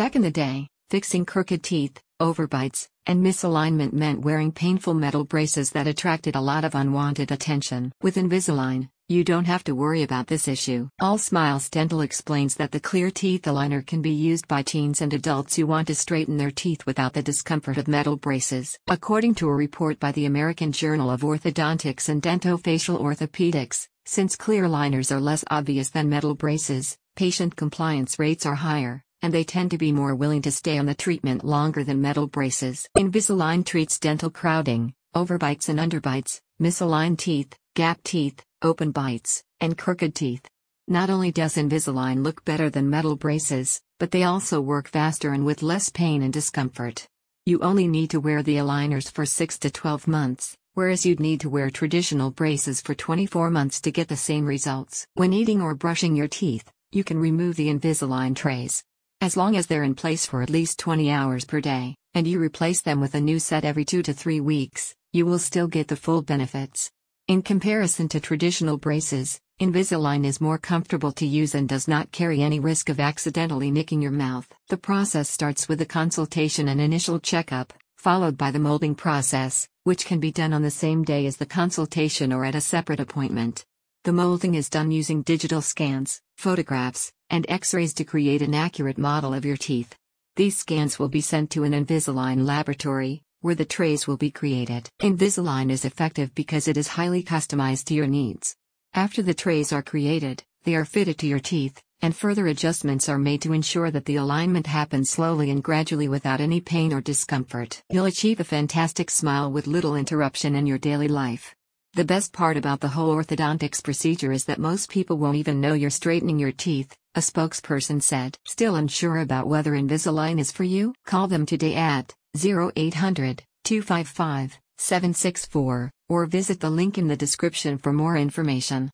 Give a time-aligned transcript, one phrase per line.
[0.00, 5.72] Back in the day, fixing crooked teeth, overbites, and misalignment meant wearing painful metal braces
[5.72, 7.92] that attracted a lot of unwanted attention.
[8.00, 10.88] With Invisalign, you don't have to worry about this issue.
[11.02, 15.12] All Smiles Dental explains that the clear teeth aligner can be used by teens and
[15.12, 18.78] adults who want to straighten their teeth without the discomfort of metal braces.
[18.88, 24.64] According to a report by the American Journal of Orthodontics and Dentofacial Orthopedics, since clear
[24.64, 29.70] aligners are less obvious than metal braces, patient compliance rates are higher, and they tend
[29.70, 32.88] to be more willing to stay on the treatment longer than metal braces.
[32.96, 40.14] Invisalign treats dental crowding, overbites and underbites, misaligned teeth, gap teeth, open bites, and crooked
[40.14, 40.48] teeth.
[40.88, 45.44] Not only does Invisalign look better than metal braces, but they also work faster and
[45.44, 47.06] with less pain and discomfort.
[47.46, 51.40] You only need to wear the aligners for 6 to 12 months, whereas you'd need
[51.40, 55.06] to wear traditional braces for 24 months to get the same results.
[55.14, 58.82] When eating or brushing your teeth, you can remove the Invisalign trays.
[59.22, 62.40] As long as they're in place for at least 20 hours per day, and you
[62.40, 65.88] replace them with a new set every 2 to 3 weeks, you will still get
[65.88, 66.90] the full benefits.
[67.28, 72.40] In comparison to traditional braces, Invisalign is more comfortable to use and does not carry
[72.40, 74.48] any risk of accidentally nicking your mouth.
[74.70, 80.06] The process starts with a consultation and initial checkup, followed by the molding process, which
[80.06, 83.66] can be done on the same day as the consultation or at a separate appointment.
[84.04, 88.98] The molding is done using digital scans, photographs, and x rays to create an accurate
[88.98, 89.94] model of your teeth.
[90.36, 94.88] These scans will be sent to an Invisalign laboratory, where the trays will be created.
[95.00, 98.54] Invisalign is effective because it is highly customized to your needs.
[98.92, 103.18] After the trays are created, they are fitted to your teeth, and further adjustments are
[103.18, 107.82] made to ensure that the alignment happens slowly and gradually without any pain or discomfort.
[107.90, 111.54] You'll achieve a fantastic smile with little interruption in your daily life.
[111.94, 115.72] The best part about the whole orthodontics procedure is that most people won't even know
[115.72, 118.38] you're straightening your teeth, a spokesperson said.
[118.46, 120.94] Still unsure about whether Invisalign is for you?
[121.04, 127.92] Call them today at 0800 255 764 or visit the link in the description for
[127.92, 128.88] more information.